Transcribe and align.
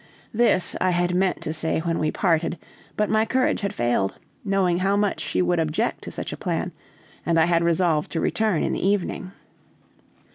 This 0.33 0.75
I 0.81 0.89
had 0.89 1.13
meant 1.13 1.41
to 1.41 1.53
say 1.53 1.77
when 1.77 1.99
we 1.99 2.09
parted, 2.09 2.57
but 2.97 3.07
my 3.07 3.23
courage 3.23 3.61
had 3.61 3.71
failed, 3.71 4.15
knowing 4.43 4.79
how 4.79 4.95
much 4.97 5.19
she 5.21 5.43
would 5.43 5.59
object 5.59 6.01
to 6.05 6.11
such 6.11 6.33
a 6.33 6.37
plan, 6.37 6.71
and 7.23 7.39
I 7.39 7.45
had 7.45 7.63
resolved 7.63 8.11
to 8.13 8.19
return 8.19 8.63
in 8.63 8.73
the 8.73 8.83
evening. 8.83 9.31